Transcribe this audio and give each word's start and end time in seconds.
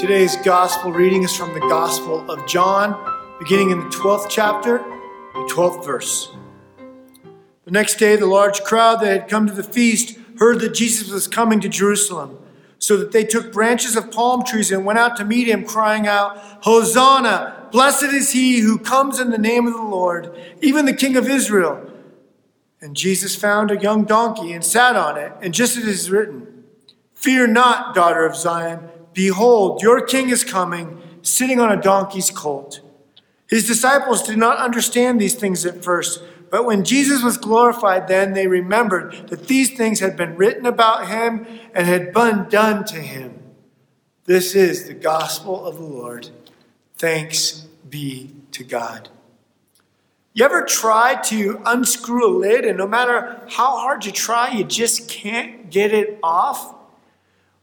Today's 0.00 0.36
gospel 0.36 0.92
reading 0.92 1.24
is 1.24 1.36
from 1.36 1.52
the 1.52 1.60
Gospel 1.60 2.30
of 2.30 2.46
John, 2.46 2.96
beginning 3.38 3.68
in 3.68 3.80
the 3.80 3.90
12th 3.90 4.30
chapter, 4.30 4.78
the 4.78 5.50
12th 5.52 5.84
verse. 5.84 6.32
The 7.66 7.70
next 7.70 7.96
day, 7.96 8.16
the 8.16 8.24
large 8.24 8.62
crowd 8.62 9.02
that 9.02 9.08
had 9.08 9.28
come 9.28 9.46
to 9.46 9.52
the 9.52 9.62
feast 9.62 10.16
heard 10.38 10.60
that 10.60 10.72
Jesus 10.72 11.10
was 11.10 11.28
coming 11.28 11.60
to 11.60 11.68
Jerusalem, 11.68 12.38
so 12.78 12.96
that 12.96 13.12
they 13.12 13.24
took 13.24 13.52
branches 13.52 13.94
of 13.94 14.10
palm 14.10 14.42
trees 14.42 14.72
and 14.72 14.86
went 14.86 14.98
out 14.98 15.18
to 15.18 15.24
meet 15.26 15.46
him, 15.46 15.66
crying 15.66 16.06
out, 16.06 16.38
Hosanna! 16.62 17.68
Blessed 17.70 18.04
is 18.04 18.32
he 18.32 18.60
who 18.60 18.78
comes 18.78 19.20
in 19.20 19.28
the 19.28 19.36
name 19.36 19.66
of 19.66 19.74
the 19.74 19.82
Lord, 19.82 20.34
even 20.62 20.86
the 20.86 20.94
King 20.94 21.18
of 21.18 21.28
Israel. 21.28 21.92
And 22.80 22.96
Jesus 22.96 23.36
found 23.36 23.70
a 23.70 23.76
young 23.76 24.04
donkey 24.04 24.54
and 24.54 24.64
sat 24.64 24.96
on 24.96 25.18
it, 25.18 25.30
and 25.42 25.52
just 25.52 25.76
as 25.76 25.82
it 25.82 25.90
is 25.90 26.10
written, 26.10 26.64
Fear 27.12 27.48
not, 27.48 27.94
daughter 27.94 28.24
of 28.24 28.34
Zion. 28.34 28.88
Behold, 29.20 29.82
your 29.82 30.00
king 30.00 30.30
is 30.30 30.44
coming, 30.44 30.98
sitting 31.20 31.60
on 31.60 31.70
a 31.70 31.78
donkey's 31.78 32.30
colt. 32.30 32.80
His 33.46 33.66
disciples 33.66 34.22
did 34.22 34.38
not 34.38 34.56
understand 34.56 35.20
these 35.20 35.34
things 35.34 35.66
at 35.66 35.84
first, 35.84 36.22
but 36.50 36.64
when 36.64 36.84
Jesus 36.84 37.22
was 37.22 37.36
glorified, 37.36 38.08
then 38.08 38.32
they 38.32 38.46
remembered 38.46 39.28
that 39.28 39.46
these 39.46 39.76
things 39.76 40.00
had 40.00 40.16
been 40.16 40.36
written 40.36 40.64
about 40.64 41.08
him 41.08 41.46
and 41.74 41.86
had 41.86 42.14
been 42.14 42.48
done 42.48 42.86
to 42.86 42.96
him. 42.96 43.38
This 44.24 44.54
is 44.54 44.86
the 44.86 44.94
gospel 44.94 45.66
of 45.66 45.76
the 45.76 45.84
Lord. 45.84 46.30
Thanks 46.96 47.66
be 47.90 48.30
to 48.52 48.64
God. 48.64 49.10
You 50.32 50.46
ever 50.46 50.62
try 50.62 51.20
to 51.24 51.60
unscrew 51.66 52.26
a 52.26 52.32
lid, 52.38 52.64
and 52.64 52.78
no 52.78 52.88
matter 52.88 53.42
how 53.50 53.76
hard 53.80 54.06
you 54.06 54.12
try, 54.12 54.48
you 54.48 54.64
just 54.64 55.10
can't 55.10 55.68
get 55.68 55.92
it 55.92 56.18
off? 56.22 56.79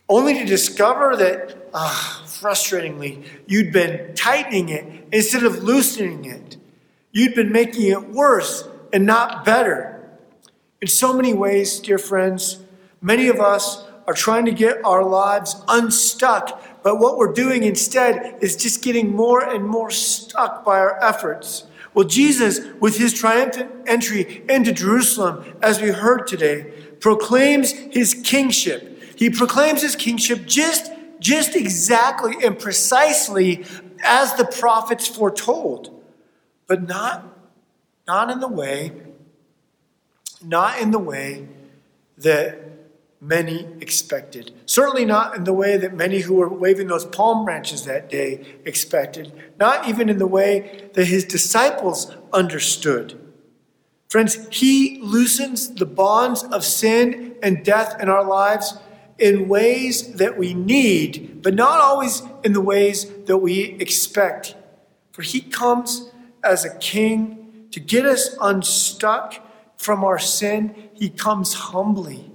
Only 0.10 0.36
to 0.36 0.46
discover 0.46 1.18
that, 1.18 1.70
ah, 1.74 2.24
frustratingly, 2.26 3.26
you'd 3.46 3.74
been 3.74 4.16
tightening 4.16 4.70
it 4.70 5.08
instead 5.12 5.44
of 5.44 5.64
loosening 5.64 6.26
it. 6.26 6.58
You'd 7.12 7.36
been 7.36 7.52
making 7.52 7.88
it 7.88 8.10
worse 8.10 8.68
and 8.94 9.06
not 9.06 9.44
better. 9.44 10.10
In 10.82 10.88
so 10.88 11.14
many 11.14 11.34
ways, 11.34 11.80
dear 11.80 11.98
friends, 11.98 12.60
many 13.02 13.28
of 13.28 13.40
us 13.40 13.84
are 14.08 14.14
trying 14.14 14.46
to 14.46 14.52
get 14.52 14.84
our 14.86 15.04
lives 15.04 15.62
unstuck, 15.68 16.84
but 16.84 17.00
what 17.00 17.18
we're 17.18 17.34
doing 17.34 17.64
instead 17.64 18.38
is 18.42 18.56
just 18.56 18.82
getting 18.82 19.14
more 19.14 19.44
and 19.44 19.66
more 19.66 19.92
stuck 19.92 20.64
by 20.64 20.80
our 20.80 21.04
efforts. 21.04 21.66
Well, 21.94 22.08
Jesus, 22.08 22.60
with 22.80 22.98
his 22.98 23.14
triumphant 23.14 23.72
entry 23.88 24.44
into 24.48 24.72
Jerusalem, 24.72 25.58
as 25.62 25.82
we 25.82 25.90
heard 25.90 26.28
today, 26.28 26.72
proclaims 27.00 27.72
his 27.72 28.14
kingship. 28.14 28.97
He 29.18 29.32
proclaims 29.32 29.82
his 29.82 29.96
kingship 29.96 30.46
just, 30.46 30.92
just 31.20 31.56
exactly 31.56 32.36
and 32.44 32.58
precisely 32.58 33.66
as 34.04 34.36
the 34.36 34.46
prophets 34.46 35.08
foretold, 35.08 35.90
but 36.68 36.88
not, 36.88 37.26
not 38.06 38.30
in 38.30 38.40
the 38.40 38.48
way, 38.48 38.92
not 40.44 40.80
in 40.80 40.92
the 40.92 41.00
way 41.00 41.48
that 42.20 42.60
many 43.20 43.68
expected. 43.82 44.54
Certainly 44.68 45.06
not 45.06 45.36
in 45.36 45.46
the 45.46 45.54
way 45.54 45.78
that 45.78 45.96
many 45.96 46.20
who 46.20 46.36
were 46.36 46.48
waving 46.48 46.86
those 46.86 47.06
palm 47.06 47.44
branches 47.44 47.86
that 47.86 48.12
day 48.12 48.60
expected, 48.66 49.34
not 49.60 49.90
even 49.90 50.10
in 50.10 50.20
the 50.20 50.28
way 50.28 50.92
that 50.94 51.06
his 51.06 51.26
disciples 51.26 52.16
understood. 52.32 53.20
Friends, 54.10 54.48
he 54.52 55.00
loosens 55.02 55.74
the 55.74 55.88
bonds 55.88 56.44
of 56.44 56.64
sin 56.64 57.36
and 57.42 57.66
death 57.66 58.00
in 58.00 58.10
our 58.10 58.24
lives 58.24 58.78
in 59.20 59.48
ways 59.48 60.14
that 60.14 60.38
we 60.38 60.54
need, 60.54 61.42
but 61.42 61.54
not 61.54 61.80
always 61.80 62.22
in 62.44 62.54
the 62.54 62.62
ways 62.62 63.06
that 63.26 63.38
we 63.38 63.76
expect. 63.80 64.56
For 65.12 65.22
he 65.22 65.42
comes 65.42 66.12
as 66.44 66.64
a 66.64 66.78
king 66.78 67.68
to 67.72 67.80
get 67.80 68.06
us 68.06 68.36
unstuck 68.40 69.36
from 69.78 70.04
our 70.04 70.20
sin. 70.20 70.90
He 70.94 71.10
comes 71.10 71.54
humbly. 71.54 72.32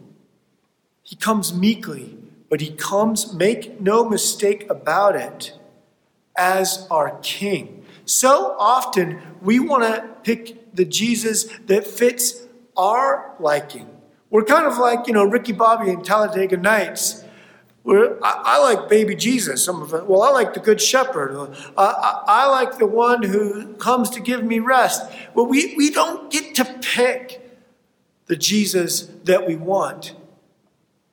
He 1.02 1.16
comes 1.16 1.54
meekly, 1.54 2.16
but 2.48 2.60
he 2.60 2.70
comes, 2.70 3.34
make 3.34 3.80
no 3.80 4.08
mistake 4.08 4.66
about 4.70 5.14
it, 5.14 5.52
as 6.36 6.86
our 6.90 7.18
king. 7.22 7.84
So 8.04 8.56
often 8.58 9.20
we 9.42 9.60
want 9.60 9.82
to 9.84 10.08
pick 10.22 10.74
the 10.74 10.84
Jesus 10.84 11.44
that 11.66 11.86
fits 11.86 12.42
our 12.76 13.34
liking. 13.38 13.88
We're 14.32 14.44
kind 14.44 14.66
of 14.66 14.78
like, 14.78 15.06
you 15.06 15.12
know, 15.12 15.24
Ricky 15.24 15.52
Bobby 15.52 15.90
and 15.90 16.02
Talladega 16.02 16.56
Nights. 16.56 17.22
We're, 17.84 18.18
I, 18.22 18.42
I, 18.44 18.58
like 18.60 18.88
baby 18.88 19.14
Jesus. 19.14 19.62
Some 19.62 19.82
of 19.82 19.92
it. 19.92 20.06
Well, 20.06 20.22
I 20.22 20.30
like 20.30 20.54
the 20.54 20.60
Good 20.60 20.80
Shepherd. 20.80 21.36
I, 21.76 21.82
I, 21.82 22.22
I 22.26 22.46
like 22.46 22.78
the 22.78 22.86
one 22.86 23.22
who 23.22 23.74
comes 23.74 24.08
to 24.10 24.20
give 24.20 24.42
me 24.42 24.58
rest. 24.58 25.02
Well, 25.34 25.44
we, 25.44 25.74
we 25.76 25.90
don't 25.90 26.32
get 26.32 26.54
to 26.54 26.64
pick 26.80 27.42
the 28.24 28.34
Jesus 28.34 29.02
that 29.24 29.46
we 29.46 29.54
want. 29.54 30.14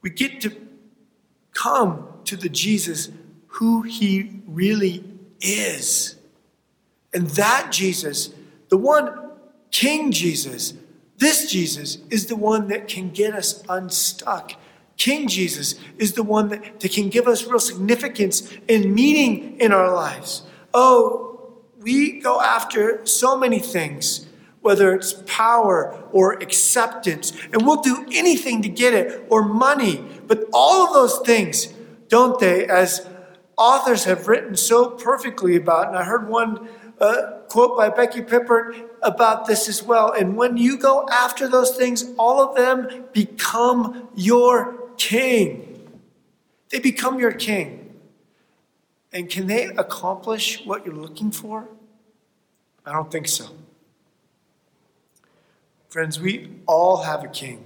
We 0.01 0.11
get 0.11 0.39
to 0.41 0.55
come 1.53 2.07
to 2.23 2.37
the 2.37 2.47
Jesus 2.47 3.09
who 3.47 3.81
he 3.81 4.39
really 4.47 5.03
is. 5.41 6.15
And 7.13 7.27
that 7.31 7.73
Jesus, 7.73 8.29
the 8.69 8.77
one 8.77 9.31
King 9.71 10.13
Jesus, 10.13 10.73
this 11.19 11.51
Jesus 11.51 11.99
is 12.09 12.25
the 12.27 12.35
one 12.35 12.67
that 12.69 12.87
can 12.87 13.09
get 13.09 13.33
us 13.35 13.63
unstuck. 13.69 14.53
King 14.97 15.27
Jesus 15.27 15.75
is 15.97 16.13
the 16.13 16.23
one 16.23 16.49
that, 16.49 16.79
that 16.79 16.91
can 16.91 17.09
give 17.09 17.27
us 17.27 17.45
real 17.45 17.59
significance 17.59 18.51
and 18.67 18.93
meaning 18.93 19.59
in 19.59 19.71
our 19.71 19.93
lives. 19.93 20.43
Oh, 20.73 21.53
we 21.79 22.19
go 22.19 22.41
after 22.41 23.05
so 23.05 23.37
many 23.37 23.59
things 23.59 24.27
whether 24.61 24.93
it's 24.93 25.13
power 25.25 26.03
or 26.11 26.33
acceptance, 26.33 27.31
and 27.53 27.65
we'll 27.65 27.81
do 27.81 28.05
anything 28.11 28.61
to 28.61 28.69
get 28.69 28.93
it, 28.93 29.25
or 29.29 29.41
money. 29.43 30.05
But 30.27 30.45
all 30.51 30.87
of 30.87 30.93
those 30.93 31.25
things, 31.25 31.73
don't 32.07 32.39
they, 32.39 32.67
as 32.67 33.07
authors 33.57 34.03
have 34.03 34.27
written 34.27 34.55
so 34.55 34.89
perfectly 34.89 35.55
about, 35.55 35.87
and 35.87 35.97
I 35.97 36.03
heard 36.03 36.27
one 36.27 36.67
uh, 36.99 37.38
quote 37.49 37.75
by 37.75 37.89
Becky 37.89 38.21
Pippert 38.21 38.89
about 39.01 39.47
this 39.47 39.67
as 39.67 39.83
well. 39.83 40.13
And 40.13 40.37
when 40.37 40.55
you 40.57 40.77
go 40.77 41.07
after 41.11 41.47
those 41.47 41.75
things, 41.75 42.05
all 42.17 42.41
of 42.41 42.55
them 42.55 43.05
become 43.11 44.07
your 44.15 44.89
king. 44.97 45.89
They 46.69 46.79
become 46.79 47.19
your 47.19 47.31
king. 47.31 47.99
And 49.11 49.29
can 49.29 49.47
they 49.47 49.65
accomplish 49.65 50.63
what 50.65 50.85
you're 50.85 50.95
looking 50.95 51.31
for? 51.31 51.67
I 52.85 52.93
don't 52.93 53.11
think 53.11 53.27
so. 53.27 53.49
Friends, 55.89 56.19
we 56.19 56.51
all 56.67 56.97
have 56.97 57.23
a 57.23 57.27
king. 57.27 57.65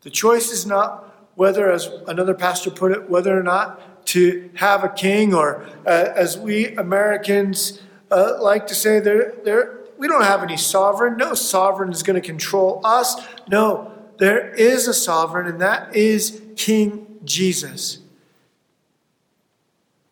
The 0.00 0.10
choice 0.10 0.50
is 0.50 0.64
not 0.64 1.28
whether, 1.34 1.70
as 1.70 1.90
another 2.08 2.32
pastor 2.32 2.70
put 2.70 2.92
it, 2.92 3.10
whether 3.10 3.38
or 3.38 3.42
not 3.42 4.06
to 4.06 4.48
have 4.54 4.84
a 4.84 4.88
king, 4.88 5.34
or 5.34 5.66
uh, 5.84 6.08
as 6.14 6.38
we 6.38 6.68
Americans 6.76 7.82
uh, 8.10 8.40
like 8.40 8.66
to 8.68 8.74
say, 8.74 9.00
there, 9.00 9.34
there, 9.44 9.78
we 9.98 10.08
don't 10.08 10.24
have 10.24 10.42
any 10.42 10.56
sovereign. 10.56 11.16
No 11.16 11.34
sovereign 11.34 11.90
is 11.90 12.02
going 12.02 12.20
to 12.20 12.26
control 12.26 12.80
us. 12.84 13.16
No, 13.48 13.92
there 14.18 14.54
is 14.54 14.88
a 14.88 14.94
sovereign, 14.94 15.46
and 15.46 15.60
that 15.60 15.94
is 15.94 16.40
King 16.56 17.18
Jesus. 17.24 17.98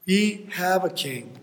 We 0.06 0.48
have 0.52 0.84
a 0.84 0.90
king. 0.90 1.38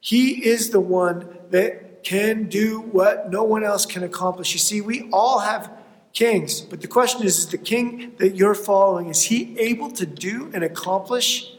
He 0.00 0.46
is 0.46 0.70
the 0.70 0.80
one 0.80 1.38
that 1.50 2.04
can 2.04 2.44
do 2.44 2.80
what 2.80 3.30
no 3.30 3.44
one 3.44 3.64
else 3.64 3.86
can 3.86 4.02
accomplish. 4.02 4.52
You 4.52 4.58
see, 4.58 4.80
we 4.80 5.08
all 5.10 5.40
have 5.40 5.70
kings, 6.12 6.60
but 6.60 6.80
the 6.80 6.86
question 6.86 7.22
is, 7.22 7.38
is 7.38 7.46
the 7.48 7.58
king 7.58 8.14
that 8.18 8.34
you're 8.34 8.54
following, 8.54 9.08
is 9.08 9.24
he 9.24 9.58
able 9.58 9.90
to 9.92 10.06
do 10.06 10.50
and 10.52 10.64
accomplish 10.64 11.52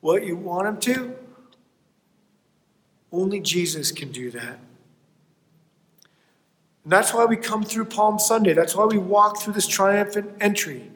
what 0.00 0.24
you 0.24 0.36
want 0.36 0.68
him 0.68 0.76
to? 0.78 1.16
Only 3.12 3.40
Jesus 3.40 3.92
can 3.92 4.10
do 4.10 4.30
that. 4.30 4.58
And 6.84 6.92
that's 6.92 7.14
why 7.14 7.26
we 7.26 7.36
come 7.36 7.62
through 7.62 7.84
Palm 7.84 8.18
Sunday. 8.18 8.54
That's 8.54 8.74
why 8.74 8.86
we 8.86 8.98
walk 8.98 9.38
through 9.40 9.52
this 9.52 9.66
triumphant 9.66 10.32
entry. 10.40 10.90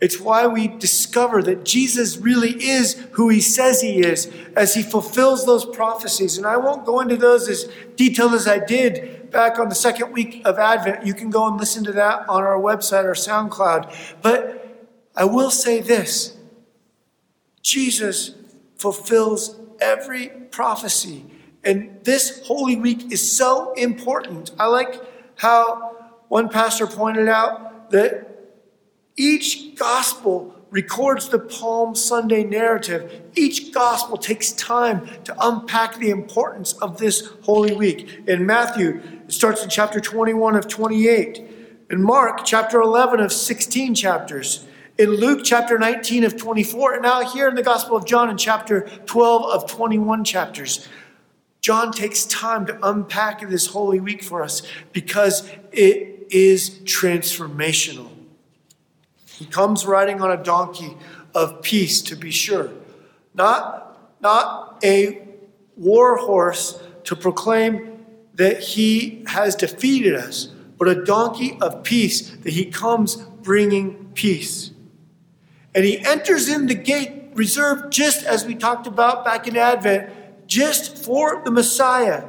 It's 0.00 0.20
why 0.20 0.46
we 0.46 0.68
discover 0.68 1.42
that 1.44 1.64
Jesus 1.64 2.18
really 2.18 2.52
is 2.62 2.94
who 3.12 3.28
he 3.28 3.40
says 3.40 3.80
he 3.80 4.00
is 4.00 4.30
as 4.54 4.74
he 4.74 4.82
fulfills 4.82 5.46
those 5.46 5.64
prophecies. 5.64 6.36
And 6.36 6.46
I 6.46 6.58
won't 6.58 6.84
go 6.84 7.00
into 7.00 7.16
those 7.16 7.48
as 7.48 7.70
detailed 7.96 8.34
as 8.34 8.46
I 8.46 8.58
did 8.58 9.30
back 9.30 9.58
on 9.58 9.68
the 9.68 9.74
second 9.74 10.12
week 10.12 10.42
of 10.44 10.58
Advent. 10.58 11.06
You 11.06 11.14
can 11.14 11.30
go 11.30 11.46
and 11.46 11.56
listen 11.56 11.82
to 11.84 11.92
that 11.92 12.28
on 12.28 12.42
our 12.42 12.58
website 12.58 13.04
or 13.04 13.14
SoundCloud. 13.14 14.20
But 14.20 14.86
I 15.14 15.24
will 15.24 15.50
say 15.50 15.80
this 15.80 16.36
Jesus 17.62 18.34
fulfills 18.78 19.58
every 19.80 20.28
prophecy. 20.28 21.24
And 21.64 21.98
this 22.04 22.46
Holy 22.46 22.76
Week 22.76 23.12
is 23.12 23.36
so 23.36 23.72
important. 23.72 24.52
I 24.58 24.66
like 24.66 25.02
how 25.36 25.96
one 26.28 26.48
pastor 26.48 26.86
pointed 26.86 27.28
out 27.28 27.90
that 27.90 28.26
each 29.16 29.76
gospel 29.76 30.54
records 30.70 31.28
the 31.28 31.38
Palm 31.38 31.94
Sunday 31.94 32.44
narrative, 32.44 33.22
each 33.34 33.72
gospel 33.72 34.16
takes 34.16 34.52
time 34.52 35.08
to 35.24 35.34
unpack 35.40 35.96
the 35.96 36.10
importance 36.10 36.74
of 36.74 36.98
this 36.98 37.30
Holy 37.42 37.74
Week. 37.74 38.22
In 38.26 38.44
Matthew, 38.44 39.00
it 39.24 39.32
starts 39.32 39.62
in 39.62 39.70
chapter 39.70 40.00
21 40.00 40.56
of 40.56 40.68
28. 40.68 41.42
In 41.90 42.02
Mark, 42.02 42.44
chapter 42.44 42.80
11 42.80 43.20
of 43.20 43.32
16 43.32 43.94
chapters. 43.94 44.66
In 44.98 45.10
Luke, 45.10 45.40
chapter 45.44 45.78
19 45.78 46.24
of 46.24 46.36
24. 46.36 46.94
And 46.94 47.02
now 47.02 47.20
here 47.20 47.48
in 47.48 47.54
the 47.54 47.62
Gospel 47.62 47.96
of 47.96 48.06
John, 48.06 48.30
in 48.30 48.38
chapter 48.38 48.88
12 49.04 49.44
of 49.44 49.70
21 49.70 50.24
chapters. 50.24 50.88
John 51.60 51.92
takes 51.92 52.24
time 52.24 52.64
to 52.66 52.78
unpack 52.88 53.46
this 53.48 53.66
Holy 53.66 54.00
Week 54.00 54.22
for 54.22 54.42
us 54.42 54.62
because 54.92 55.50
it 55.72 56.26
is 56.30 56.70
transformational. 56.84 58.10
He 59.26 59.44
comes 59.44 59.84
riding 59.84 60.22
on 60.22 60.30
a 60.30 60.42
donkey 60.42 60.96
of 61.34 61.60
peace, 61.60 62.00
to 62.02 62.16
be 62.16 62.30
sure. 62.30 62.70
Not, 63.34 63.98
not 64.22 64.78
a 64.82 65.26
war 65.76 66.16
horse 66.16 66.82
to 67.04 67.14
proclaim 67.14 68.06
that 68.34 68.60
he 68.60 69.24
has 69.26 69.54
defeated 69.54 70.14
us, 70.14 70.46
but 70.78 70.88
a 70.88 71.04
donkey 71.04 71.58
of 71.60 71.82
peace, 71.82 72.30
that 72.30 72.52
he 72.52 72.64
comes 72.64 73.16
bringing 73.16 74.10
peace. 74.14 74.70
And 75.76 75.84
he 75.84 76.04
enters 76.04 76.48
in 76.48 76.66
the 76.66 76.74
gate 76.74 77.32
reserved 77.34 77.92
just 77.92 78.24
as 78.24 78.46
we 78.46 78.54
talked 78.54 78.86
about 78.86 79.26
back 79.26 79.46
in 79.46 79.58
Advent, 79.58 80.48
just 80.48 80.96
for 80.96 81.42
the 81.44 81.50
Messiah. 81.50 82.24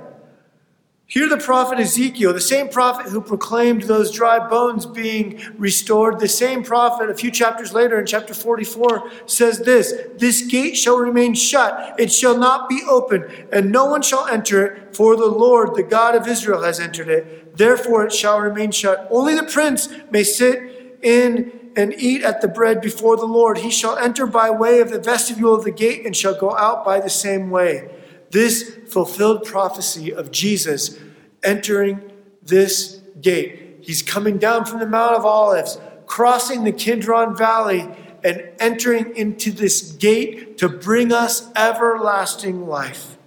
Here, 1.09 1.29
the 1.29 1.37
prophet 1.37 1.79
Ezekiel, 1.79 2.33
the 2.33 2.41
same 2.41 2.67
prophet 2.67 3.07
who 3.07 3.21
proclaimed 3.21 3.83
those 3.83 4.11
dry 4.11 4.45
bones 4.45 4.85
being 4.85 5.41
restored, 5.57 6.19
the 6.19 6.27
same 6.27 6.61
prophet 6.61 7.09
a 7.09 7.15
few 7.15 7.31
chapters 7.31 7.71
later 7.71 7.97
in 7.97 8.05
chapter 8.05 8.33
44 8.33 9.09
says 9.25 9.59
this 9.59 9.93
This 10.17 10.41
gate 10.41 10.75
shall 10.75 10.97
remain 10.97 11.33
shut, 11.33 11.97
it 11.97 12.11
shall 12.11 12.37
not 12.37 12.67
be 12.67 12.81
open, 12.89 13.23
and 13.53 13.71
no 13.71 13.85
one 13.85 14.01
shall 14.01 14.27
enter 14.27 14.65
it, 14.65 14.93
for 14.93 15.15
the 15.15 15.25
Lord, 15.25 15.75
the 15.75 15.83
God 15.83 16.15
of 16.15 16.27
Israel, 16.27 16.63
has 16.63 16.81
entered 16.81 17.07
it. 17.07 17.55
Therefore, 17.55 18.07
it 18.07 18.11
shall 18.11 18.41
remain 18.41 18.71
shut. 18.71 19.07
Only 19.09 19.35
the 19.35 19.43
prince 19.43 19.87
may 20.11 20.25
sit 20.25 20.99
in 21.01 21.66
and 21.77 21.93
eat 21.93 22.23
at 22.23 22.41
the 22.41 22.47
bread 22.49 22.81
before 22.81 23.15
the 23.15 23.25
Lord. 23.25 23.59
He 23.59 23.71
shall 23.71 23.97
enter 23.97 24.27
by 24.27 24.49
way 24.49 24.81
of 24.81 24.89
the 24.89 24.99
vestibule 24.99 25.55
of 25.55 25.63
the 25.63 25.71
gate 25.71 26.05
and 26.05 26.13
shall 26.13 26.37
go 26.37 26.53
out 26.57 26.83
by 26.83 26.99
the 26.99 27.09
same 27.09 27.49
way 27.49 27.89
this 28.31 28.77
fulfilled 28.87 29.45
prophecy 29.45 30.13
of 30.13 30.31
Jesus 30.31 30.97
entering 31.43 32.11
this 32.43 33.01
gate. 33.21 33.77
He's 33.81 34.01
coming 34.01 34.37
down 34.37 34.65
from 34.65 34.79
the 34.79 34.85
Mount 34.85 35.15
of 35.15 35.25
Olives, 35.25 35.79
crossing 36.05 36.63
the 36.63 36.71
Kidron 36.71 37.35
Valley, 37.35 37.87
and 38.23 38.49
entering 38.59 39.15
into 39.15 39.51
this 39.51 39.93
gate 39.93 40.57
to 40.57 40.67
bring 40.67 41.13
us 41.13 41.49
everlasting 41.55 42.67
life. 42.67 43.17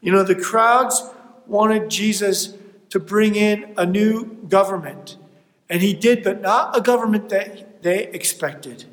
You 0.00 0.12
know, 0.12 0.22
the 0.22 0.36
crowds 0.36 1.02
wanted 1.46 1.90
Jesus 1.90 2.54
to 2.90 3.00
bring 3.00 3.34
in 3.34 3.74
a 3.76 3.84
new 3.84 4.24
government, 4.48 5.16
and 5.68 5.82
he 5.82 5.94
did, 5.94 6.22
but 6.22 6.40
not 6.40 6.76
a 6.76 6.80
government 6.80 7.28
that 7.30 7.67
they 7.82 8.06
expected. 8.08 8.84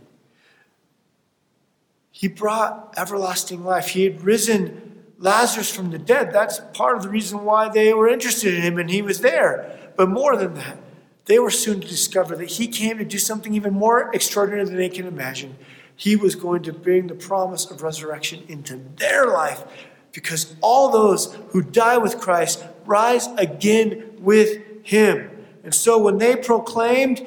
He 2.11 2.27
brought 2.27 2.93
everlasting 2.97 3.63
life. 3.63 3.89
He 3.89 4.03
had 4.05 4.23
risen 4.23 5.03
Lazarus 5.17 5.73
from 5.73 5.91
the 5.91 5.97
dead. 5.97 6.31
That's 6.31 6.61
part 6.73 6.95
of 6.95 7.03
the 7.03 7.09
reason 7.09 7.43
why 7.43 7.69
they 7.69 7.93
were 7.93 8.07
interested 8.07 8.53
in 8.53 8.61
him 8.61 8.77
and 8.77 8.89
he 8.89 9.01
was 9.01 9.21
there. 9.21 9.91
But 9.95 10.09
more 10.09 10.35
than 10.37 10.53
that, 10.55 10.77
they 11.25 11.39
were 11.39 11.49
soon 11.49 11.81
to 11.81 11.87
discover 11.87 12.35
that 12.35 12.51
he 12.51 12.67
came 12.67 12.97
to 12.99 13.05
do 13.05 13.17
something 13.17 13.53
even 13.53 13.73
more 13.73 14.11
extraordinary 14.13 14.65
than 14.65 14.77
they 14.77 14.89
can 14.89 15.07
imagine. 15.07 15.57
He 15.95 16.15
was 16.15 16.35
going 16.35 16.63
to 16.63 16.73
bring 16.73 17.07
the 17.07 17.15
promise 17.15 17.69
of 17.69 17.81
resurrection 17.81 18.43
into 18.47 18.81
their 18.97 19.27
life 19.27 19.63
because 20.11 20.55
all 20.61 20.89
those 20.89 21.35
who 21.49 21.61
die 21.61 21.97
with 21.97 22.19
Christ 22.19 22.63
rise 22.85 23.27
again 23.37 24.11
with 24.19 24.61
him. 24.83 25.31
And 25.63 25.73
so 25.73 25.97
when 25.97 26.17
they 26.17 26.35
proclaimed, 26.35 27.25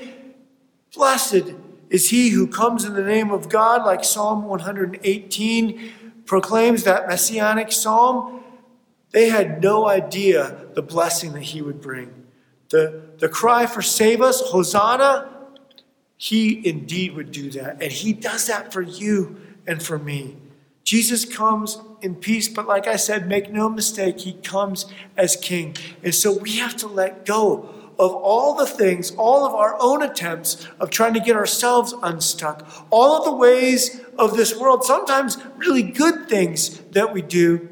Blessed 0.99 1.55
is 1.91 2.11
he 2.11 2.31
who 2.31 2.49
comes 2.49 2.85
in 2.85 2.95
the 2.95 3.05
name 3.05 3.31
of 3.31 3.49
God, 3.49 3.87
like 3.87 4.03
Psalm 4.03 4.45
118, 4.47 5.93
proclaims 6.27 6.83
that 6.83 7.07
messianic 7.07 7.71
psalm, 7.71 8.43
they 9.13 9.29
had 9.29 9.63
no 9.63 9.89
idea 9.89 10.67
the 10.75 10.83
blessing 10.83 11.35
that 11.35 11.43
he 11.43 11.63
would 11.63 11.81
bring. 11.81 12.27
The, 12.71 13.01
the 13.19 13.29
cry 13.29 13.65
for 13.67 13.81
save 13.81 14.21
us, 14.21 14.41
Hosanna, 14.51 15.29
he 16.17 16.69
indeed 16.69 17.15
would 17.15 17.31
do 17.31 17.49
that. 17.53 17.81
And 17.81 17.93
he 17.93 18.13
does 18.13 18.49
that 18.49 18.73
for 18.73 18.83
you 18.83 19.41
and 19.69 19.81
for 19.81 20.01
me. 20.01 20.37
Jesus 20.83 21.25
comes 21.25 21.81
in 22.03 22.17
peace, 22.17 22.49
but 22.49 22.67
like 22.67 22.89
I 22.89 22.97
said, 22.97 23.29
make 23.29 23.53
no 23.53 23.69
mistake, 23.69 24.19
he 24.19 24.33
comes 24.33 24.87
as 25.17 25.37
king. 25.37 25.77
And 26.03 26.13
so 26.13 26.37
we 26.37 26.57
have 26.57 26.77
to 26.79 26.89
let 26.89 27.25
go 27.25 27.73
of 27.99 28.15
all 28.15 28.55
the 28.55 28.67
things, 28.67 29.11
all 29.17 29.45
of 29.45 29.55
our 29.55 29.77
own 29.81 30.03
attempts 30.03 30.67
of 30.79 30.91
trying 30.91 31.15
to 31.15 31.21
get 31.21 31.35
ourselves 31.35 31.95
unstuck, 32.03 32.69
all 32.91 33.19
of 33.19 33.25
the 33.25 33.33
ways 33.33 34.01
of 34.19 34.37
this 34.37 34.57
world, 34.57 34.85
sometimes 34.85 35.37
really 35.57 35.83
good 35.83 36.29
things 36.29 36.79
that 36.93 37.13
we 37.13 37.23
do, 37.23 37.69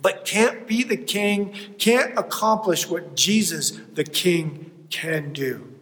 but 0.00 0.24
can't 0.24 0.66
be 0.68 0.84
the 0.84 0.96
king, 0.96 1.52
can't 1.78 2.16
accomplish 2.16 2.88
what 2.88 3.16
Jesus, 3.16 3.72
the 3.94 4.04
king, 4.04 4.70
can 4.88 5.32
do. 5.32 5.72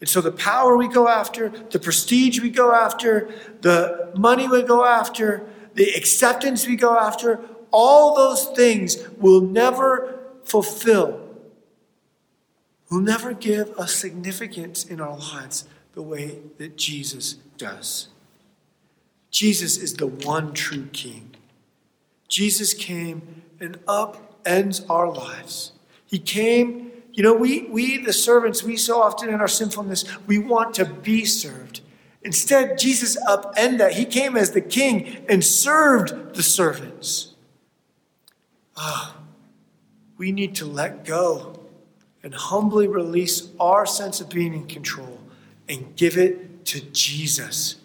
And 0.00 0.08
so 0.08 0.20
the 0.20 0.32
power 0.32 0.76
we 0.76 0.86
go 0.86 1.08
after, 1.08 1.48
the 1.48 1.80
prestige 1.80 2.40
we 2.40 2.50
go 2.50 2.72
after, 2.72 3.32
the 3.62 4.12
money 4.16 4.46
we 4.46 4.62
go 4.62 4.84
after, 4.84 5.46
the 5.74 5.90
acceptance 5.94 6.68
we 6.68 6.76
go 6.76 6.96
after, 6.96 7.40
all 7.70 8.14
those 8.14 8.46
things 8.48 8.98
will 9.18 9.40
never 9.40 10.20
fulfill 10.44 11.23
will 12.94 13.00
never 13.00 13.32
give 13.32 13.70
us 13.76 13.92
significance 13.92 14.84
in 14.84 15.00
our 15.00 15.18
lives 15.18 15.66
the 15.94 16.02
way 16.02 16.38
that 16.58 16.76
Jesus 16.76 17.34
does. 17.58 18.06
Jesus 19.32 19.76
is 19.76 19.94
the 19.94 20.06
one 20.06 20.52
true 20.52 20.86
King. 20.92 21.34
Jesus 22.28 22.72
came 22.72 23.42
and 23.58 23.84
upends 23.86 24.88
our 24.88 25.12
lives. 25.12 25.72
He 26.06 26.20
came, 26.20 26.92
you 27.12 27.24
know, 27.24 27.34
we, 27.34 27.62
we, 27.64 27.98
the 27.98 28.12
servants, 28.12 28.62
we 28.62 28.76
so 28.76 29.02
often 29.02 29.28
in 29.28 29.40
our 29.40 29.48
sinfulness, 29.48 30.04
we 30.28 30.38
want 30.38 30.72
to 30.74 30.84
be 30.84 31.24
served. 31.24 31.80
Instead, 32.22 32.78
Jesus 32.78 33.16
upended 33.26 33.80
that. 33.80 33.94
He 33.94 34.04
came 34.04 34.36
as 34.36 34.52
the 34.52 34.60
king 34.60 35.24
and 35.28 35.44
served 35.44 36.36
the 36.36 36.44
servants. 36.44 37.34
Ah, 38.76 39.16
we 40.16 40.30
need 40.30 40.54
to 40.54 40.64
let 40.64 41.04
go 41.04 41.63
and 42.24 42.34
humbly 42.34 42.88
release 42.88 43.50
our 43.60 43.86
sense 43.86 44.20
of 44.20 44.30
being 44.30 44.54
in 44.54 44.66
control 44.66 45.20
and 45.68 45.94
give 45.94 46.16
it 46.16 46.64
to 46.64 46.80
Jesus. 46.80 47.76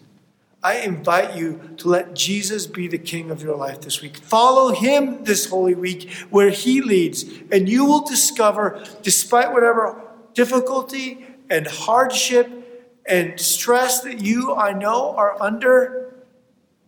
I 0.64 0.78
invite 0.80 1.38
you 1.38 1.76
to 1.78 1.90
let 1.90 2.16
Jesus 2.16 2.66
be 2.66 2.88
the 2.88 2.98
king 2.98 3.32
of 3.32 3.42
your 3.42 3.56
life 3.56 3.82
this 3.82 4.02
week. 4.02 4.18
Follow 4.18 4.74
him 4.74 5.24
this 5.24 5.50
Holy 5.50 5.76
Week 5.76 6.10
where 6.30 6.50
he 6.50 6.82
leads, 6.82 7.24
and 7.52 7.70
you 7.70 7.86
will 7.86 8.02
discover, 8.02 8.84
despite 9.02 9.54
whatever 9.54 10.02
difficulty 10.34 11.26
and 11.50 11.68
hardship 11.68 12.50
and 13.06 13.40
stress 13.40 14.02
that 14.02 14.20
you, 14.20 14.54
I 14.54 14.74
know, 14.74 15.16
are 15.16 15.42
under, 15.42 16.14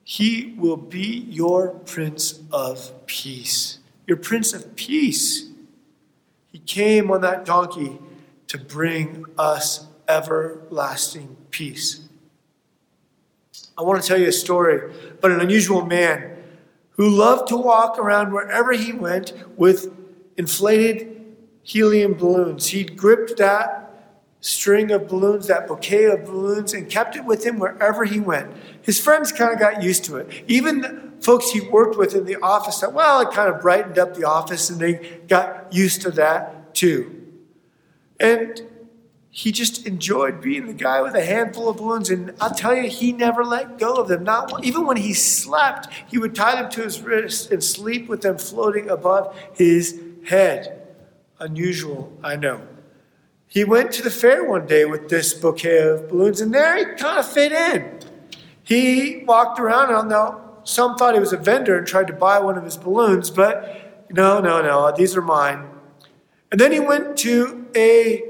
he 0.04 0.54
will 0.58 0.78
be 0.78 1.26
your 1.30 1.70
Prince 1.70 2.40
of 2.52 2.92
Peace. 3.06 3.80
Your 4.06 4.18
Prince 4.18 4.54
of 4.54 4.76
Peace. 4.76 5.51
He 6.52 6.60
came 6.60 7.10
on 7.12 7.22
that 7.22 7.46
donkey 7.46 8.00
to 8.48 8.58
bring 8.58 9.26
us 9.38 9.88
everlasting 10.08 11.38
peace. 11.50 12.08
I 13.78 13.84
want 13.84 14.02
to 14.02 14.08
tell 14.08 14.20
you 14.20 14.28
a 14.28 14.34
story 14.34 14.94
about 15.12 15.32
an 15.32 15.40
unusual 15.40 15.86
man 15.86 16.38
who 16.92 17.10
loved 17.10 17.48
to 17.48 17.58
walk 17.58 17.98
around 17.98 18.34
wherever 18.34 18.74
he 18.74 18.92
went 18.92 19.34
with 19.58 19.92
inflated 20.38 21.36
helium 21.64 22.14
balloons. 22.14 22.68
He'd 22.68 22.98
gripped 22.98 23.38
that 23.38 23.92
string 24.42 24.92
of 24.92 25.08
balloons, 25.08 25.48
that 25.48 25.68
bouquet 25.68 26.06
of 26.06 26.26
balloons, 26.26 26.74
and 26.74 26.90
kept 26.90 27.16
it 27.16 27.24
with 27.24 27.46
him 27.46 27.60
wherever 27.60 28.04
he 28.04 28.20
went. 28.20 28.52
His 28.82 29.00
friends 29.00 29.32
kind 29.32 29.54
of 29.54 29.60
got 29.60 29.84
used 29.84 30.04
to 30.06 30.18
it. 30.18 30.44
Even 30.48 31.14
folks 31.22 31.52
he 31.52 31.62
worked 31.62 31.98
with 31.98 32.16
in 32.16 32.26
the 32.26 32.38
office 32.38 32.80
that, 32.80 32.94
well, 32.94 33.22
it 33.22 33.32
kind 33.32 33.54
of 33.54 33.62
brightened 33.62 34.00
up 34.00 34.16
the 34.16 34.24
office 34.24 34.70
and 34.70 34.80
they 34.80 35.20
got 35.28 35.72
used 35.72 36.02
to 36.02 36.12
that 36.12 36.74
too. 36.74 37.18
And 38.20 38.62
he 39.30 39.54
just 39.54 39.88
enjoyed 39.88 40.42
being 40.42 40.68
the 40.68 40.74
guy 40.74 41.02
with 41.02 41.16
a 41.16 41.24
handful 41.24 41.70
of 41.70 41.78
balloons. 41.78 42.10
And 42.10 42.34
I'll 42.42 42.54
tell 42.54 42.76
you, 42.76 42.90
he 42.90 43.14
never 43.14 43.46
let 43.46 43.80
go 43.80 43.94
of 43.96 44.10
them. 44.10 44.24
Not 44.24 44.64
even 44.66 44.86
when 44.86 44.98
he 44.98 45.14
slept, 45.14 45.88
he 46.08 46.18
would 46.18 46.36
tie 46.36 46.62
them 46.62 46.70
to 46.72 46.82
his 46.82 47.02
wrist 47.02 47.50
and 47.50 47.64
sleep 47.64 48.10
with 48.10 48.22
them 48.22 48.38
floating 48.38 48.90
above 48.90 49.36
his 49.54 50.00
head. 50.28 50.86
Unusual, 51.40 52.12
I 52.22 52.36
know. 52.36 52.68
He 53.48 53.64
went 53.64 53.94
to 53.94 54.02
the 54.02 54.12
fair 54.12 54.44
one 54.44 54.68
day 54.68 54.86
with 54.86 55.10
this 55.10 55.34
bouquet 55.34 55.80
of 55.80 56.10
balloons, 56.10 56.40
and 56.40 56.54
there 56.54 56.78
he 56.78 56.86
kind 56.96 57.20
of 57.20 57.28
fit 57.30 57.52
in. 57.52 58.00
He 58.72 59.24
walked 59.26 59.60
around, 59.60 59.94
and 59.94 60.10
now 60.10 60.60
some 60.64 60.96
thought 60.96 61.14
he 61.14 61.20
was 61.20 61.34
a 61.34 61.38
vendor 61.38 61.78
and 61.78 61.86
tried 61.86 62.08
to 62.08 62.14
buy 62.14 62.40
one 62.40 62.58
of 62.58 62.64
his 62.64 62.78
balloons, 62.78 63.30
but 63.30 64.06
no, 64.10 64.40
no, 64.40 64.62
no, 64.62 64.94
these 64.96 65.16
are 65.18 65.22
mine. 65.22 65.68
And 66.52 66.60
then 66.60 66.72
he 66.72 66.80
went 66.80 67.18
to 67.18 67.68
a 67.76 68.24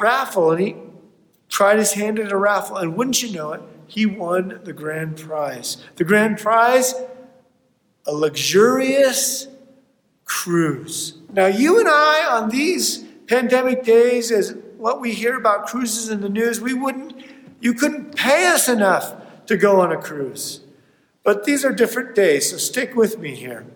raffle 0.00 0.50
and 0.52 0.60
he 0.60 0.76
tried 1.48 1.78
his 1.78 1.92
hand 1.92 2.18
at 2.18 2.32
a 2.32 2.36
raffle, 2.36 2.76
and 2.78 2.96
wouldn't 2.96 3.22
you 3.22 3.32
know 3.32 3.52
it, 3.52 3.62
he 3.86 4.06
won 4.06 4.60
the 4.64 4.72
grand 4.72 5.16
prize. 5.16 5.78
The 5.96 6.04
grand 6.04 6.38
prize, 6.38 6.94
a 8.06 8.12
luxurious 8.12 9.48
cruise. 10.24 11.14
Now, 11.32 11.46
you 11.46 11.78
and 11.80 11.88
I, 11.88 12.26
on 12.30 12.50
these 12.50 12.98
pandemic 13.26 13.84
days, 13.84 14.32
as 14.32 14.56
what 14.78 15.00
we 15.00 15.12
hear 15.12 15.36
about 15.36 15.66
cruises 15.66 16.08
in 16.08 16.20
the 16.20 16.28
news, 16.28 16.60
we 16.60 16.72
wouldn't, 16.72 17.19
you 17.60 17.74
couldn't 17.74 18.16
pay 18.16 18.46
us 18.46 18.68
enough 18.68 19.14
to 19.46 19.56
go 19.56 19.80
on 19.80 19.92
a 19.92 19.96
cruise. 19.96 20.60
But 21.22 21.44
these 21.44 21.64
are 21.64 21.72
different 21.72 22.14
days, 22.14 22.50
so 22.50 22.56
stick 22.56 22.94
with 22.94 23.18
me 23.18 23.34
here. 23.34 23.66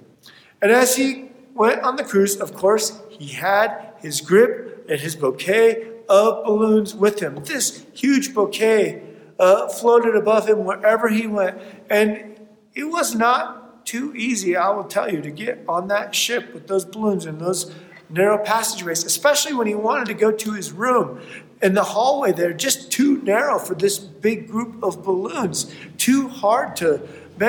And 0.62 0.72
as 0.72 0.96
he 0.96 1.30
went 1.54 1.82
on 1.82 1.96
the 1.96 2.04
cruise, 2.04 2.36
of 2.36 2.54
course, 2.54 3.00
he 3.10 3.28
had 3.28 3.92
his 3.98 4.20
grip 4.20 4.86
and 4.88 5.00
his 5.00 5.14
bouquet 5.14 5.90
of 6.08 6.44
balloons 6.44 6.94
with 6.94 7.20
him. 7.20 7.36
This 7.44 7.86
huge 7.92 8.34
bouquet 8.34 9.02
uh, 9.38 9.68
floated 9.68 10.16
above 10.16 10.48
him 10.48 10.64
wherever 10.64 11.08
he 11.08 11.26
went. 11.26 11.58
And 11.90 12.40
it 12.74 12.84
was 12.84 13.14
not 13.14 13.86
too 13.86 14.14
easy, 14.14 14.56
I 14.56 14.70
will 14.70 14.84
tell 14.84 15.12
you, 15.12 15.20
to 15.20 15.30
get 15.30 15.62
on 15.68 15.88
that 15.88 16.14
ship 16.14 16.54
with 16.54 16.66
those 16.66 16.84
balloons 16.84 17.26
and 17.26 17.40
those 17.40 17.72
narrow 18.08 18.38
passageways, 18.38 19.04
especially 19.04 19.54
when 19.54 19.66
he 19.66 19.74
wanted 19.74 20.06
to 20.06 20.14
go 20.14 20.30
to 20.30 20.52
his 20.52 20.72
room. 20.72 21.20
In 21.64 21.72
the 21.72 21.82
hallway 21.82 22.30
there, 22.30 22.52
just 22.52 22.92
too 22.92 23.22
narrow 23.22 23.58
for 23.58 23.74
this 23.74 23.98
big 23.98 24.48
group 24.48 24.82
of 24.82 25.02
balloons, 25.02 25.74
too 25.96 26.28
hard 26.28 26.76
to 26.76 27.00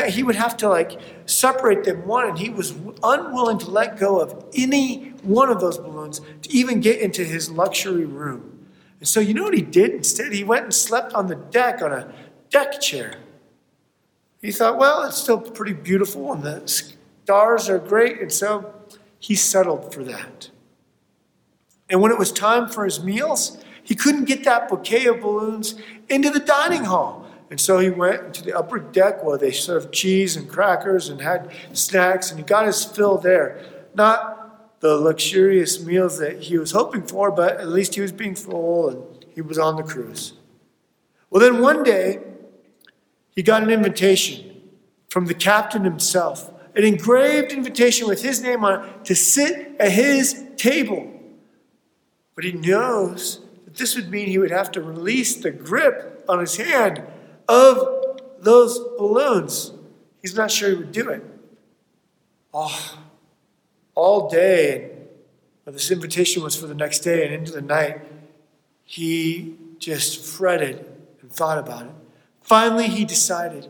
he 0.08 0.24
would 0.24 0.36
have 0.36 0.58
to 0.58 0.70
like 0.70 1.00
separate 1.26 1.84
them 1.84 2.08
one, 2.08 2.30
and 2.30 2.40
he 2.40 2.50
was 2.50 2.74
unwilling 3.04 3.60
to 3.60 3.70
let 3.70 4.00
go 4.00 4.20
of 4.20 4.46
any 4.56 5.10
one 5.22 5.50
of 5.50 5.60
those 5.60 5.78
balloons 5.78 6.22
to 6.42 6.52
even 6.52 6.80
get 6.80 7.00
into 7.00 7.24
his 7.24 7.52
luxury 7.52 8.06
room. 8.06 8.68
And 9.00 9.08
so, 9.08 9.20
you 9.20 9.34
know 9.34 9.44
what 9.44 9.54
he 9.54 9.62
did 9.62 9.92
instead? 9.92 10.34
He 10.34 10.44
went 10.44 10.64
and 10.64 10.74
slept 10.74 11.14
on 11.14 11.28
the 11.28 11.36
deck 11.36 11.82
on 11.82 11.92
a 11.92 12.12
deck 12.50 12.82
chair. 12.82 13.18
He 14.42 14.52
thought, 14.52 14.78
well, 14.78 15.04
it's 15.04 15.18
still 15.18 15.40
pretty 15.40 15.74
beautiful, 15.74 16.34
and 16.34 16.42
the 16.42 16.68
stars 17.24 17.70
are 17.70 17.80
great, 17.80 18.22
and 18.22 18.32
so 18.32 18.74
he 19.20 19.36
settled 19.36 19.94
for 19.94 20.04
that. 20.04 20.50
And 21.90 22.02
when 22.02 22.12
it 22.12 22.18
was 22.18 22.32
time 22.32 22.68
for 22.70 22.86
his 22.86 23.04
meals, 23.04 23.64
he 23.86 23.94
couldn't 23.96 24.26
get 24.26 24.44
that 24.44 24.68
bouquet 24.68 25.06
of 25.06 25.22
balloons 25.22 25.76
into 26.10 26.32
the 26.32 26.40
dining 26.40 26.86
hall. 26.86 27.26
And 27.52 27.62
so 27.62 27.78
he 27.78 27.92
went 27.92 28.34
to 28.34 28.44
the 28.44 28.58
upper 28.58 28.80
deck 28.80 29.24
where 29.24 29.38
they 29.38 29.52
served 29.52 29.94
cheese 29.94 30.36
and 30.36 30.50
crackers 30.50 31.08
and 31.08 31.22
had 31.22 31.52
snacks, 31.74 32.32
and 32.32 32.40
he 32.40 32.46
got 32.46 32.66
his 32.66 32.84
fill 32.84 33.20
there. 33.20 33.64
Not 33.94 34.80
the 34.80 34.98
luxurious 34.98 35.80
meals 35.80 36.18
that 36.18 36.44
he 36.44 36.58
was 36.58 36.72
hoping 36.72 37.04
for, 37.04 37.32
but 37.32 37.60
at 37.60 37.68
least 37.68 37.94
he 37.94 38.02
was 38.02 38.12
being 38.12 38.34
full 38.34 38.90
and 38.90 39.26
he 39.34 39.42
was 39.42 39.60
on 39.60 39.76
the 39.76 39.84
cruise. 39.84 40.34
Well, 41.30 41.40
then 41.40 41.62
one 41.62 41.84
day, 41.84 42.22
he 43.30 43.44
got 43.44 43.62
an 43.62 43.70
invitation 43.70 44.64
from 45.10 45.28
the 45.28 45.34
captain 45.36 45.84
himself, 45.84 46.52
an 46.76 46.84
engraved 46.84 47.52
invitation 47.52 48.08
with 48.08 48.24
his 48.24 48.42
name 48.42 48.66
on 48.66 48.84
it 48.84 49.06
to 49.06 49.16
sit 49.16 49.76
at 49.80 49.92
his 49.92 50.44
table. 50.58 51.12
But 52.34 52.46
he 52.46 52.54
knows 52.54 53.45
this 53.78 53.96
would 53.96 54.10
mean 54.10 54.28
he 54.28 54.38
would 54.38 54.52
have 54.52 54.72
to 54.72 54.82
release 54.82 55.36
the 55.36 55.52
grip 55.52 56.24
on 56.28 56.40
his 56.40 56.58
hand 56.58 57.04
of 57.48 58.20
those 58.40 58.80
balloons. 58.98 59.72
He's 60.22 60.36
not 60.36 60.52
sure 60.52 60.70
he 60.70 60.76
would 60.76 60.92
do 60.92 61.10
it. 61.10 61.24
Oh, 62.54 62.98
all 63.94 64.30
day, 64.30 64.92
and 65.66 65.76
this 65.76 65.92
invitation 65.92 66.44
was 66.44 66.56
for 66.56 66.68
the 66.68 66.76
next 66.76 67.00
day 67.00 67.26
and 67.26 67.34
into 67.34 67.52
the 67.52 67.62
night, 67.62 68.02
he 68.84 69.56
just 69.78 70.24
fretted 70.24 70.86
and 71.22 71.32
thought 71.32 71.58
about 71.58 71.84
it. 71.84 71.92
Finally, 72.42 72.88
he 72.88 73.04
decided 73.04 73.68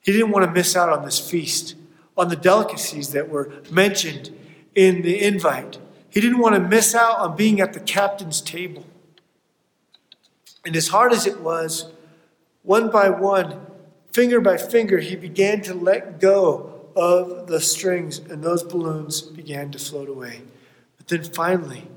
he 0.00 0.12
didn't 0.12 0.30
want 0.30 0.44
to 0.44 0.50
miss 0.50 0.76
out 0.76 0.88
on 0.88 1.04
this 1.04 1.18
feast, 1.18 1.74
on 2.16 2.28
the 2.28 2.36
delicacies 2.36 3.10
that 3.10 3.28
were 3.28 3.52
mentioned 3.70 4.30
in 4.74 5.02
the 5.02 5.22
invite. 5.22 5.78
He 6.08 6.20
didn't 6.20 6.38
want 6.38 6.54
to 6.54 6.60
miss 6.60 6.94
out 6.94 7.18
on 7.18 7.36
being 7.36 7.60
at 7.60 7.72
the 7.72 7.80
captain's 7.80 8.40
table. 8.40 8.84
And 10.64 10.76
as 10.76 10.88
hard 10.88 11.12
as 11.12 11.26
it 11.26 11.40
was, 11.40 11.92
one 12.62 12.90
by 12.90 13.10
one, 13.10 13.66
finger 14.12 14.40
by 14.40 14.56
finger, 14.56 14.98
he 14.98 15.16
began 15.16 15.60
to 15.62 15.74
let 15.74 16.20
go 16.20 16.90
of 16.94 17.46
the 17.46 17.60
strings, 17.60 18.18
and 18.18 18.42
those 18.42 18.62
balloons 18.62 19.22
began 19.22 19.72
to 19.72 19.78
float 19.78 20.08
away. 20.08 20.42
But 20.96 21.08
then 21.08 21.24
finally, 21.24 21.88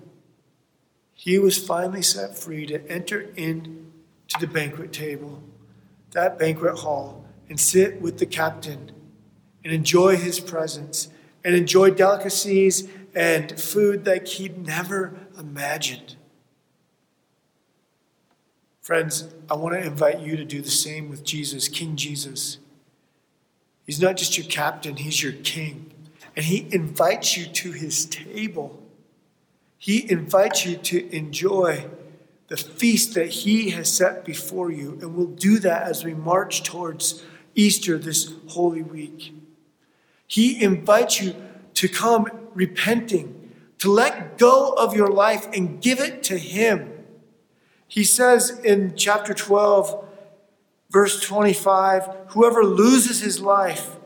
he 1.14 1.38
was 1.38 1.58
finally 1.58 2.02
set 2.02 2.38
free 2.38 2.66
to 2.68 2.86
enter 2.90 3.22
into 3.36 3.72
the 4.40 4.48
banquet 4.48 4.92
table, 4.92 5.44
that 6.12 6.40
banquet 6.40 6.80
hall, 6.80 7.26
and 7.50 7.60
sit 7.60 8.02
with 8.02 8.18
the 8.18 8.26
captain 8.26 8.92
and 9.64 9.74
enjoy 9.74 10.16
his 10.16 10.40
presence 10.40 11.10
and 11.44 11.56
enjoy 11.56 11.92
delicacies 11.92 12.88
and 13.14 13.60
food 13.60 14.06
like 14.06 14.28
he'd 14.28 14.66
never 14.66 15.18
imagined. 15.38 16.16
Friends, 18.86 19.34
I 19.50 19.56
want 19.56 19.74
to 19.74 19.84
invite 19.84 20.20
you 20.20 20.38
to 20.38 20.46
do 20.46 20.62
the 20.62 20.70
same 20.70 21.10
with 21.10 21.24
Jesus, 21.24 21.68
King 21.68 21.96
Jesus. 21.96 22.60
He's 23.88 24.00
not 24.00 24.16
just 24.16 24.38
your 24.38 24.46
captain, 24.46 24.98
he's 24.98 25.24
your 25.24 25.34
king. 25.34 25.92
And 26.36 26.46
he 26.46 26.68
invites 26.72 27.36
you 27.36 27.48
to 27.48 27.72
his 27.72 28.06
table. 28.06 28.80
He 29.80 30.08
invites 30.12 30.68
you 30.68 30.78
to 30.78 31.16
enjoy 31.16 31.88
the 32.48 32.58
feast 32.58 33.16
that 33.16 33.30
he 33.30 33.72
has 33.72 33.92
set 33.92 34.24
before 34.24 34.70
you. 34.70 35.00
And 35.02 35.16
we'll 35.16 35.26
do 35.30 35.58
that 35.58 35.88
as 35.88 36.06
we 36.06 36.14
march 36.14 36.62
towards 36.62 37.24
Easter 37.56 37.98
this 37.98 38.36
holy 38.50 38.84
week. 38.84 39.34
He 40.28 40.62
invites 40.62 41.20
you 41.20 41.36
to 41.74 41.88
come 41.88 42.28
repenting, 42.54 43.52
to 43.80 43.92
let 43.92 44.38
go 44.38 44.74
of 44.74 44.96
your 44.96 45.10
life 45.10 45.48
and 45.54 45.82
give 45.82 46.00
it 46.00 46.22
to 46.26 46.38
him 46.38 46.95
he 47.88 48.04
says 48.04 48.60
in 48.60 48.96
chapter 48.96 49.34
12, 49.34 50.04
verse 50.90 51.22
25 51.22 52.10
whoever 52.30 52.64
loses 52.64 53.22
his 53.22 53.40
life, 53.40 53.98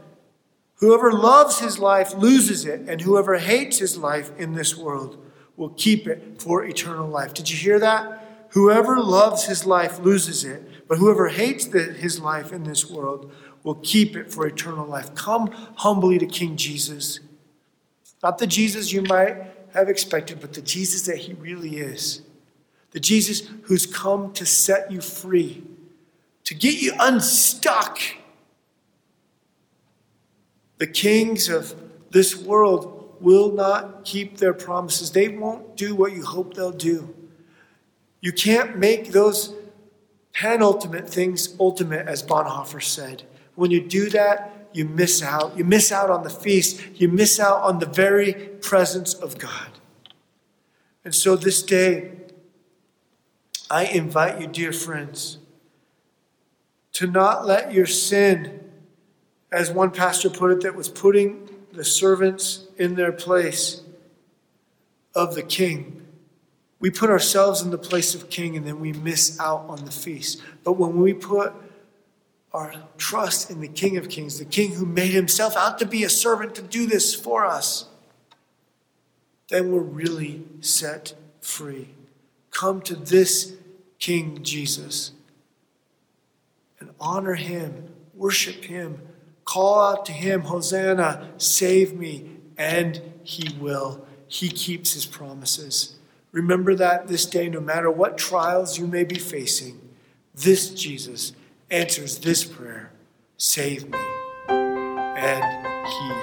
whoever 0.76 1.12
loves 1.12 1.60
his 1.60 1.80
life 1.80 2.14
loses 2.14 2.66
it, 2.66 2.82
and 2.88 3.02
whoever 3.02 3.38
hates 3.38 3.80
his 3.80 3.98
life 3.98 4.32
in 4.38 4.54
this 4.54 4.76
world 4.76 5.24
will 5.56 5.70
keep 5.70 6.08
it 6.08 6.42
for 6.42 6.64
eternal 6.64 7.08
life. 7.08 7.34
Did 7.34 7.50
you 7.50 7.58
hear 7.58 7.80
that? 7.80 8.48
Whoever 8.52 9.00
loves 9.00 9.46
his 9.46 9.66
life 9.66 10.00
loses 10.00 10.44
it, 10.44 10.88
but 10.88 10.98
whoever 10.98 11.28
hates 11.28 11.66
the, 11.66 11.84
his 11.84 12.20
life 12.20 12.52
in 12.52 12.64
this 12.64 12.90
world 12.90 13.32
will 13.64 13.76
keep 13.76 14.16
it 14.16 14.32
for 14.32 14.48
eternal 14.48 14.88
life. 14.88 15.14
Come 15.16 15.52
humbly 15.76 16.18
to 16.18 16.26
King 16.26 16.56
Jesus. 16.56 17.20
Not 18.24 18.38
the 18.38 18.48
Jesus 18.48 18.92
you 18.92 19.04
might 19.04 19.36
have 19.74 19.88
expected, 19.88 20.40
but 20.40 20.54
the 20.54 20.62
Jesus 20.62 21.06
that 21.06 21.18
he 21.18 21.34
really 21.34 21.78
is 21.78 22.22
the 22.92 23.00
Jesus 23.00 23.48
who's 23.64 23.86
come 23.86 24.34
to 24.34 24.46
set 24.46 24.92
you 24.92 25.02
free, 25.02 25.64
to 26.46 26.54
get 26.54 26.82
you 26.82 26.94
unstuck. 27.00 28.00
The 30.78 30.88
kings 30.88 31.50
of 31.50 31.76
this 32.12 32.36
world 32.36 33.18
will 33.20 33.52
not 33.52 34.06
keep 34.06 34.38
their 34.38 34.54
promises. 34.54 35.12
They 35.12 35.28
won't 35.28 35.76
do 35.76 35.94
what 35.94 36.14
you 36.14 36.24
hope 36.24 36.54
they'll 36.54 36.72
do. 36.72 37.14
You 38.22 38.32
can't 38.32 38.78
make 38.78 39.12
those 39.12 39.54
penultimate 40.34 41.10
things 41.10 41.56
ultimate, 41.60 42.08
as 42.08 42.24
Bonhoeffer 42.24 42.82
said. 42.82 43.24
When 43.56 43.72
you 43.72 43.86
do 43.86 44.10
that, 44.12 44.70
you 44.74 44.86
miss 44.86 45.22
out. 45.22 45.58
You 45.58 45.64
miss 45.64 45.92
out 45.92 46.10
on 46.10 46.24
the 46.24 46.30
feast. 46.30 46.82
You 46.96 47.10
miss 47.10 47.40
out 47.40 47.62
on 47.62 47.80
the 47.80 47.86
very 47.86 48.34
presence 48.34 49.14
of 49.14 49.38
God. 49.38 49.70
And 51.04 51.14
so 51.14 51.36
this 51.36 51.64
day, 51.64 52.12
I 53.70 53.86
invite 53.86 54.42
you, 54.42 54.48
dear 54.48 54.72
friends, 54.72 55.38
to 56.94 57.08
not 57.08 57.46
let 57.46 57.72
your 57.72 57.86
sin, 57.86 58.62
as 59.52 59.70
one 59.72 59.92
pastor 59.92 60.30
put 60.30 60.52
it, 60.52 60.62
that 60.62 60.76
was 60.76 60.90
putting 60.90 61.48
the 61.72 61.84
servants 61.84 62.68
in 62.78 62.96
their 62.96 63.12
place 63.12 63.82
of 65.14 65.36
the 65.36 65.44
king. 65.44 66.08
We 66.80 66.90
put 66.90 67.10
ourselves 67.10 67.62
in 67.62 67.72
the 67.72 67.78
place 67.78 68.16
of 68.16 68.30
king 68.30 68.58
and 68.58 68.66
then 68.66 68.80
we 68.80 68.94
miss 68.94 69.40
out 69.40 69.66
on 69.68 69.86
the 69.86 69.92
feast. 69.92 70.42
But 70.64 70.74
when 70.74 70.98
we 70.98 71.14
put 71.14 71.54
our 72.54 72.74
trust 72.98 73.52
in 73.52 73.62
the 73.62 73.68
King 73.68 73.98
of 73.98 74.10
Kings, 74.10 74.40
the 74.40 74.46
King 74.46 74.74
who 74.74 74.86
made 74.86 75.12
himself 75.12 75.56
out 75.56 75.78
to 75.80 75.86
be 75.86 76.04
a 76.04 76.10
servant 76.10 76.56
to 76.56 76.62
do 76.62 76.88
this 76.88 77.14
for 77.14 77.46
us, 77.46 77.86
then 79.50 79.72
we're 79.72 79.82
really 79.82 80.44
set 80.62 81.14
free. 81.42 81.90
Come 82.52 82.82
to 82.82 82.96
this 82.96 83.56
King 84.00 84.44
Jesus 84.44 85.12
and 86.80 86.90
honor 87.00 87.36
him, 87.36 87.94
worship 88.14 88.64
him, 88.66 89.02
call 89.46 89.82
out 89.82 90.06
to 90.06 90.12
him, 90.12 90.42
Hosanna, 90.42 91.30
save 91.38 91.94
me, 91.94 92.38
and 92.58 93.02
he 93.24 93.56
will. 93.60 94.06
He 94.28 94.50
keeps 94.50 94.94
his 94.94 95.06
promises. 95.06 95.96
Remember 96.32 96.76
that 96.76 97.08
this 97.08 97.26
day, 97.26 97.50
no 97.50 97.60
matter 97.60 97.90
what 97.90 98.18
trials 98.18 98.78
you 98.78 98.88
may 98.88 99.04
be 99.04 99.18
facing, 99.18 99.80
this 100.34 100.70
Jesus 100.70 101.34
answers 101.70 102.20
this 102.20 102.44
prayer 102.44 102.92
Save 103.38 103.90
me, 103.90 103.98
and 104.48 105.88
he 105.88 106.19